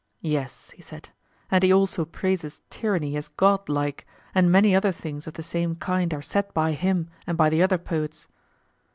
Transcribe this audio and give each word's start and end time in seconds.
Yes, 0.23 0.71
he 0.71 0.81
said, 0.81 1.09
and 1.51 1.63
he 1.63 1.71
also 1.71 2.05
praises 2.05 2.63
tyranny 2.71 3.15
as 3.15 3.27
godlike; 3.27 4.07
and 4.33 4.51
many 4.51 4.75
other 4.75 4.91
things 4.91 5.27
of 5.27 5.35
the 5.35 5.43
same 5.43 5.75
kind 5.75 6.11
are 6.11 6.23
said 6.23 6.51
by 6.55 6.71
him 6.71 7.07
and 7.27 7.37
by 7.37 7.51
the 7.51 7.61
other 7.61 7.77
poets. 7.77 8.27